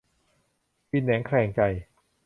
[0.91, 1.61] กินแหนงแคลงใจ